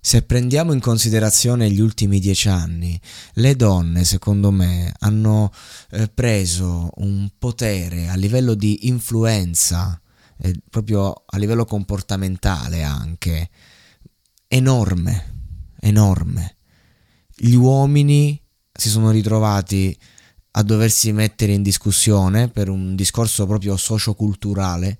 Se 0.00 0.22
prendiamo 0.22 0.72
in 0.72 0.80
considerazione 0.80 1.70
gli 1.70 1.80
ultimi 1.80 2.20
dieci 2.20 2.48
anni, 2.48 2.98
le 3.34 3.54
donne, 3.56 4.04
secondo 4.04 4.50
me, 4.50 4.92
hanno 5.00 5.52
eh, 5.90 6.08
preso 6.08 6.90
un 6.96 7.30
potere 7.38 8.08
a 8.08 8.14
livello 8.14 8.54
di 8.54 8.88
influenza, 8.88 10.00
eh, 10.38 10.54
proprio 10.70 11.24
a 11.26 11.36
livello 11.36 11.64
comportamentale 11.64 12.82
anche, 12.82 13.50
enorme 14.48 15.38
enorme. 15.80 16.56
Gli 17.34 17.54
uomini 17.54 18.40
si 18.72 18.88
sono 18.88 19.10
ritrovati 19.10 19.96
a 20.52 20.62
doversi 20.62 21.12
mettere 21.12 21.52
in 21.52 21.62
discussione 21.62 22.48
per 22.48 22.68
un 22.68 22.94
discorso 22.94 23.46
proprio 23.46 23.76
socioculturale. 23.76 24.98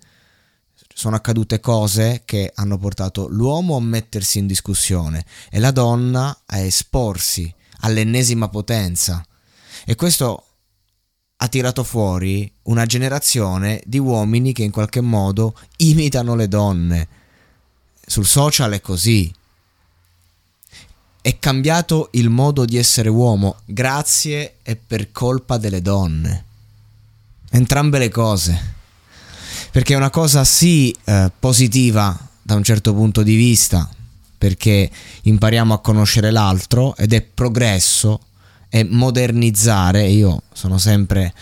Sono 0.92 1.16
accadute 1.16 1.60
cose 1.60 2.22
che 2.24 2.52
hanno 2.54 2.76
portato 2.78 3.26
l'uomo 3.28 3.76
a 3.76 3.80
mettersi 3.80 4.38
in 4.38 4.46
discussione 4.46 5.24
e 5.50 5.58
la 5.58 5.70
donna 5.70 6.42
a 6.46 6.58
esporsi 6.58 7.52
all'ennesima 7.80 8.48
potenza. 8.48 9.24
E 9.84 9.94
questo 9.94 10.44
ha 11.36 11.48
tirato 11.48 11.84
fuori 11.84 12.50
una 12.64 12.84
generazione 12.84 13.80
di 13.86 13.98
uomini 13.98 14.52
che 14.52 14.62
in 14.62 14.70
qualche 14.70 15.00
modo 15.00 15.56
imitano 15.76 16.34
le 16.34 16.48
donne. 16.48 17.08
Sul 18.04 18.26
social 18.26 18.72
è 18.72 18.80
così, 18.80 19.32
è 21.22 21.38
cambiato 21.38 22.08
il 22.12 22.28
modo 22.28 22.64
di 22.64 22.76
essere 22.76 23.08
uomo 23.08 23.60
grazie 23.64 24.56
e 24.62 24.76
per 24.76 25.12
colpa 25.12 25.56
delle 25.58 25.80
donne. 25.80 26.44
Entrambe 27.50 27.98
le 27.98 28.08
cose. 28.08 28.78
Perché 29.70 29.94
è 29.94 29.96
una 29.96 30.10
cosa 30.10 30.44
sì 30.44 30.94
eh, 31.04 31.30
positiva 31.38 32.18
da 32.42 32.56
un 32.56 32.64
certo 32.64 32.92
punto 32.92 33.22
di 33.22 33.36
vista, 33.36 33.88
perché 34.36 34.90
impariamo 35.22 35.74
a 35.74 35.80
conoscere 35.80 36.32
l'altro 36.32 36.96
ed 36.96 37.12
è 37.12 37.22
progresso, 37.22 38.20
è 38.68 38.82
modernizzare, 38.82 40.08
io 40.08 40.42
sono 40.52 40.78
sempre 40.78 41.32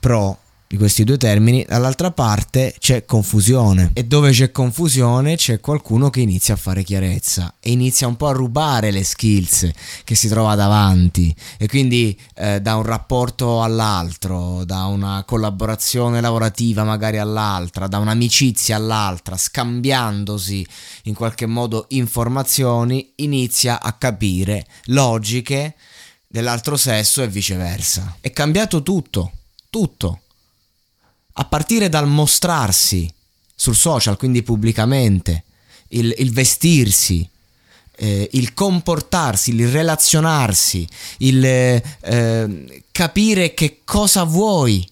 pro 0.00 0.38
di 0.68 0.76
questi 0.76 1.04
due 1.04 1.16
termini, 1.16 1.64
dall'altra 1.66 2.10
parte 2.10 2.74
c'è 2.78 3.04
confusione. 3.04 3.90
E 3.92 4.04
dove 4.04 4.32
c'è 4.32 4.50
confusione 4.50 5.36
c'è 5.36 5.60
qualcuno 5.60 6.10
che 6.10 6.20
inizia 6.20 6.54
a 6.54 6.56
fare 6.56 6.82
chiarezza 6.82 7.54
e 7.60 7.70
inizia 7.70 8.08
un 8.08 8.16
po' 8.16 8.26
a 8.26 8.32
rubare 8.32 8.90
le 8.90 9.04
skills 9.04 9.70
che 10.04 10.14
si 10.14 10.28
trova 10.28 10.54
davanti. 10.56 11.34
E 11.58 11.68
quindi 11.68 12.18
eh, 12.34 12.60
da 12.60 12.76
un 12.76 12.82
rapporto 12.82 13.62
all'altro, 13.62 14.64
da 14.64 14.86
una 14.86 15.22
collaborazione 15.24 16.20
lavorativa 16.20 16.82
magari 16.82 17.18
all'altra, 17.18 17.86
da 17.86 17.98
un'amicizia 17.98 18.76
all'altra, 18.76 19.36
scambiandosi 19.36 20.66
in 21.04 21.14
qualche 21.14 21.46
modo 21.46 21.86
informazioni, 21.90 23.12
inizia 23.16 23.80
a 23.80 23.92
capire 23.92 24.66
logiche 24.86 25.76
dell'altro 26.26 26.76
sesso 26.76 27.22
e 27.22 27.28
viceversa. 27.28 28.16
È 28.20 28.32
cambiato 28.32 28.82
tutto, 28.82 29.30
tutto 29.70 30.20
a 31.38 31.44
partire 31.44 31.88
dal 31.88 32.06
mostrarsi 32.06 33.12
sul 33.54 33.74
social, 33.74 34.16
quindi 34.16 34.42
pubblicamente, 34.42 35.44
il, 35.88 36.14
il 36.18 36.32
vestirsi, 36.32 37.28
eh, 37.96 38.28
il 38.32 38.54
comportarsi, 38.54 39.54
il 39.54 39.68
relazionarsi, 39.68 40.86
il 41.18 41.44
eh, 41.44 42.82
capire 42.90 43.54
che 43.54 43.80
cosa 43.84 44.24
vuoi 44.24 44.86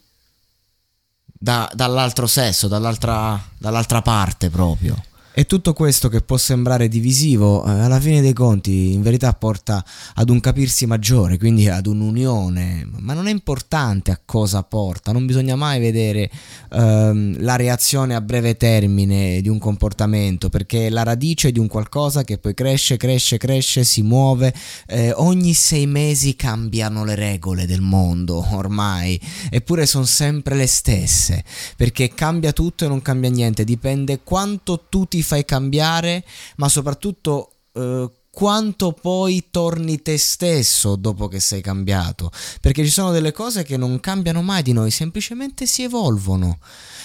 da, 1.25 1.71
dall'altro 1.75 2.27
sesso, 2.27 2.69
dall'altra, 2.69 3.43
dall'altra 3.59 4.03
parte 4.03 4.51
proprio. 4.51 5.03
E 5.37 5.47
tutto 5.47 5.73
questo 5.73 6.09
che 6.09 6.21
può 6.21 6.37
sembrare 6.37 6.87
divisivo, 6.87 7.67
eh, 7.67 7.71
alla 7.71 7.99
fine 7.99 8.21
dei 8.21 8.33
conti 8.33 8.93
in 8.93 9.03
verità 9.03 9.33
porta 9.33 9.85
ad 10.15 10.31
un 10.31 10.39
capirsi 10.39 10.87
maggiore, 10.87 11.39
quindi 11.39 11.69
ad 11.69 11.87
un'unione, 11.87 12.89
ma 13.01 13.15
non 13.15 13.27
è 13.27 13.33
importante 13.33 14.13
a 14.13 14.21
cosa 14.25 14.63
porta, 14.63 15.11
non 15.11 15.27
bisogna 15.27 15.57
mai 15.57 15.81
vedere 15.81 16.31
ehm, 16.71 17.43
la 17.43 17.57
reazione 17.57 18.15
a 18.15 18.21
breve 18.21 18.57
termine 18.57 19.41
di 19.41 19.49
un 19.49 19.59
comportamento, 19.59 20.51
perché 20.51 20.87
è 20.87 20.91
la 20.91 21.03
radice 21.03 21.51
di 21.51 21.59
un 21.59 21.67
qualcosa 21.67 22.23
che 22.23 22.39
poi 22.39 22.55
cresce, 22.55 22.97
cresce, 22.97 23.37
cresce, 23.37 23.83
si 23.83 24.03
muove, 24.03 24.55
eh, 24.87 25.11
ogni 25.17 25.53
sei 25.53 25.89
mesi 25.89 26.37
cambiano 26.37 27.05
le 27.05 27.17
regole 27.17 27.67
del 27.67 27.81
mondo 27.81 28.47
ormai, 28.55 29.21
eppure 29.51 29.85
sono 29.85 30.05
sempre 30.05 30.55
le 30.55 30.69
stesse, 30.69 31.43
perché 31.77 32.15
cambia 32.15 32.53
tutto 32.53 32.85
e 32.85 32.89
non 32.89 33.03
cambia 33.03 33.31
niente, 33.31 33.65
dipende 33.65 34.21
quanto 34.23 34.85
tu 34.89 35.07
ti 35.07 35.23
fai 35.25 35.45
cambiare, 35.45 36.25
ma 36.57 36.69
soprattutto 36.69 37.55
eh, 37.73 38.09
quanto 38.35 38.93
poi 38.93 39.47
torni 39.51 40.03
te 40.03 40.19
stesso 40.19 40.97
dopo 40.97 41.29
che 41.29 41.41
sei 41.41 41.63
cambiato. 41.63 42.31
Perché 42.61 42.85
ci 42.85 42.91
sono 42.91 43.13
delle 43.13 43.33
cose 43.33 43.63
che 43.63 43.77
non 43.77 44.01
cambiano 44.01 44.43
mai 44.43 44.63
di 44.63 44.73
noi, 44.73 44.91
semplicemente 44.91 45.67
si 45.67 45.83
evolvono. 45.83 46.59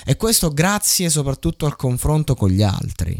E 0.05 0.17
questo 0.17 0.51
grazie 0.51 1.09
soprattutto 1.09 1.65
al 1.65 1.75
confronto 1.75 2.35
con 2.35 2.49
gli 2.49 2.63
altri. 2.63 3.17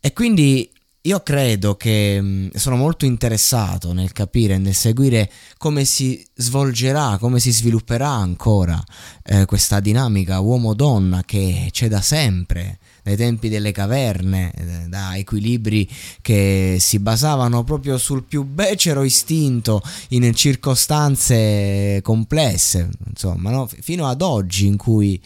E 0.00 0.12
quindi 0.12 0.70
io 1.04 1.20
credo 1.20 1.76
che 1.76 2.18
mm, 2.20 2.48
sono 2.54 2.76
molto 2.76 3.04
interessato 3.04 3.92
nel 3.92 4.12
capire, 4.12 4.58
nel 4.58 4.74
seguire 4.74 5.30
come 5.56 5.84
si 5.84 6.24
svolgerà, 6.34 7.18
come 7.18 7.40
si 7.40 7.52
svilupperà 7.52 8.08
ancora 8.08 8.82
eh, 9.24 9.44
questa 9.46 9.80
dinamica 9.80 10.40
uomo-donna 10.40 11.22
che 11.24 11.68
c'è 11.70 11.88
da 11.88 12.00
sempre 12.00 12.78
dai 13.02 13.16
tempi 13.16 13.48
delle 13.48 13.72
caverne, 13.72 14.52
eh, 14.54 14.88
da 14.88 15.16
equilibri 15.16 15.88
che 16.20 16.76
si 16.78 16.98
basavano 16.98 17.64
proprio 17.64 17.98
sul 17.98 18.22
più 18.22 18.44
becero 18.44 19.02
istinto 19.02 19.82
in 20.10 20.34
circostanze 20.34 22.00
complesse, 22.02 22.88
insomma, 23.08 23.50
no? 23.50 23.68
fino 23.80 24.06
ad 24.06 24.22
oggi 24.22 24.66
in 24.66 24.76
cui 24.76 25.20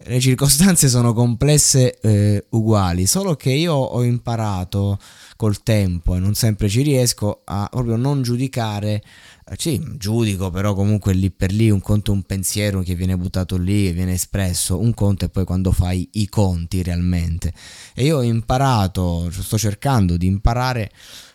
le 0.00 0.20
circostanze 0.20 0.88
sono 0.88 1.12
complesse 1.12 1.98
eh, 2.00 2.46
uguali, 2.50 3.06
solo 3.06 3.34
che 3.34 3.50
io 3.50 3.74
ho 3.74 4.02
imparato 4.04 4.98
col 5.36 5.62
tempo 5.62 6.14
e 6.14 6.18
non 6.20 6.34
sempre 6.34 6.68
ci 6.68 6.82
riesco 6.82 7.42
a 7.44 7.68
proprio 7.70 7.96
non 7.96 8.22
giudicare 8.22 9.02
eh, 9.44 9.54
sì, 9.58 9.82
giudico, 9.96 10.50
però 10.50 10.74
comunque 10.74 11.12
lì 11.14 11.30
per 11.30 11.52
lì 11.52 11.68
un 11.70 11.80
conto 11.80 12.12
è 12.12 12.14
un 12.14 12.22
pensiero 12.22 12.80
che 12.82 12.94
viene 12.94 13.16
buttato 13.16 13.56
lì, 13.56 13.84
che 13.84 13.92
viene 13.92 14.12
espresso, 14.12 14.78
un 14.78 14.94
conto 14.94 15.24
è 15.24 15.28
poi 15.30 15.44
quando 15.44 15.72
fai 15.72 16.08
i 16.12 16.28
conti 16.28 16.82
realmente. 16.82 17.52
E 17.94 18.04
io 18.04 18.18
ho 18.18 18.22
imparato, 18.22 19.30
sto 19.30 19.58
cercando 19.58 20.16
di 20.16 20.26
imparare 20.26 20.90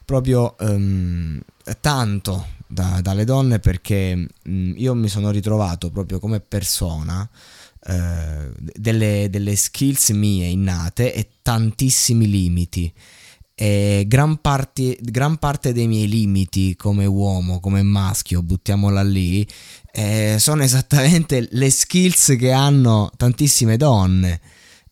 proprio 0.05 0.55
um, 0.59 1.39
tanto 1.81 2.47
da, 2.67 3.01
dalle 3.01 3.25
donne 3.25 3.59
perché 3.59 4.27
um, 4.45 4.73
io 4.77 4.93
mi 4.93 5.07
sono 5.09 5.31
ritrovato 5.31 5.91
proprio 5.91 6.19
come 6.19 6.39
persona 6.39 7.27
uh, 7.85 8.53
delle, 8.55 9.27
delle 9.29 9.55
skills 9.55 10.09
mie 10.09 10.47
innate 10.47 11.13
e 11.13 11.29
tantissimi 11.41 12.29
limiti 12.29 12.93
e 13.55 14.05
gran 14.07 14.41
parte, 14.41 14.97
gran 14.99 15.37
parte 15.37 15.73
dei 15.73 15.87
miei 15.87 16.07
limiti 16.07 16.75
come 16.75 17.05
uomo, 17.05 17.59
come 17.59 17.83
maschio, 17.83 18.41
buttiamola 18.41 19.03
lì, 19.03 19.47
eh, 19.91 20.37
sono 20.39 20.63
esattamente 20.63 21.47
le 21.51 21.69
skills 21.69 22.35
che 22.37 22.51
hanno 22.51 23.11
tantissime 23.15 23.77
donne. 23.77 24.41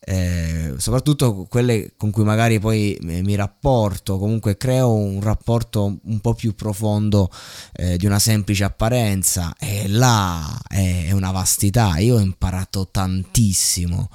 Eh, 0.04 0.74
soprattutto 0.78 1.46
quelle 1.48 1.92
con 1.96 2.10
cui 2.10 2.24
magari 2.24 2.58
poi 2.58 2.98
mi 3.02 3.36
rapporto, 3.36 4.18
comunque 4.18 4.56
creo 4.56 4.92
un 4.92 5.20
rapporto 5.20 5.98
un 6.02 6.20
po' 6.20 6.34
più 6.34 6.56
profondo 6.56 7.30
eh, 7.74 7.96
di 7.96 8.06
una 8.06 8.18
semplice 8.18 8.64
apparenza 8.64 9.54
e 9.56 9.86
là 9.86 10.60
è, 10.66 11.06
è 11.06 11.12
una 11.12 11.30
vastità, 11.30 11.98
io 11.98 12.16
ho 12.16 12.20
imparato 12.20 12.88
tantissimo 12.90 14.08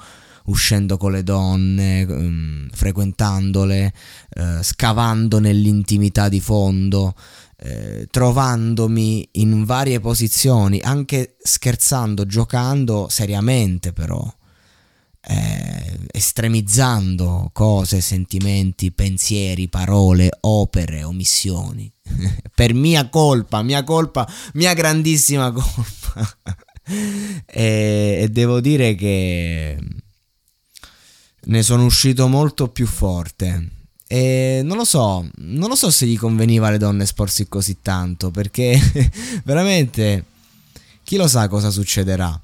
uscendo 0.48 0.96
con 0.96 1.12
le 1.12 1.22
donne, 1.22 2.04
um, 2.04 2.68
frequentandole, 2.70 3.92
uh, 4.36 4.62
scavando 4.62 5.38
nell'intimità 5.40 6.30
di 6.30 6.40
fondo, 6.40 7.14
eh, 7.60 8.06
trovandomi 8.10 9.28
in 9.32 9.64
varie 9.64 10.00
posizioni, 10.00 10.80
anche 10.80 11.36
scherzando, 11.38 12.24
giocando 12.24 13.08
seriamente 13.10 13.92
però. 13.92 14.37
Eh, 15.20 15.98
estremizzando 16.10 17.50
cose, 17.52 18.00
sentimenti, 18.00 18.92
pensieri, 18.92 19.68
parole, 19.68 20.30
opere, 20.40 21.02
omissioni. 21.02 21.90
per 22.54 22.74
mia 22.74 23.08
colpa, 23.08 23.62
mia 23.62 23.84
colpa, 23.84 24.28
mia 24.54 24.74
grandissima 24.74 25.52
colpa. 25.52 26.38
e, 27.46 28.18
e 28.22 28.28
devo 28.30 28.60
dire 28.60 28.94
che 28.94 29.78
ne 31.40 31.62
sono 31.62 31.84
uscito 31.84 32.28
molto 32.28 32.68
più 32.68 32.86
forte. 32.86 33.70
E 34.10 34.62
non 34.64 34.78
lo 34.78 34.84
so, 34.84 35.28
non 35.36 35.68
lo 35.68 35.76
so 35.76 35.90
se 35.90 36.06
gli 36.06 36.16
conveniva 36.16 36.68
alle 36.68 36.78
donne 36.78 37.02
esporsi 37.02 37.46
così 37.46 37.78
tanto, 37.82 38.30
perché 38.30 38.78
veramente 39.44 40.24
chi 41.02 41.16
lo 41.16 41.28
sa 41.28 41.46
cosa 41.48 41.70
succederà. 41.70 42.40